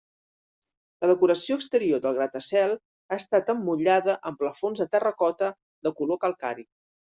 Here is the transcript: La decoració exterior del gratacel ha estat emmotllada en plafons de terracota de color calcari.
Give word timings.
La 1.03 1.09
decoració 1.11 1.57
exterior 1.61 2.01
del 2.07 2.15
gratacel 2.21 2.73
ha 2.77 3.19
estat 3.19 3.53
emmotllada 3.55 4.19
en 4.31 4.41
plafons 4.43 4.85
de 4.85 4.91
terracota 4.97 5.55
de 5.89 5.97
color 6.01 6.25
calcari. 6.27 6.71